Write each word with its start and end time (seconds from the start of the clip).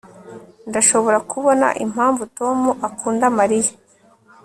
Ndashobora 0.69 1.17
kubona 1.31 1.67
impamvu 1.85 2.21
Tom 2.37 2.59
akunda 2.87 3.25
Mariya 3.39 3.73